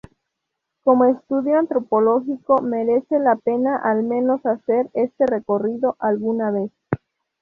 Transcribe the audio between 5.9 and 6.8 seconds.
alguna vez.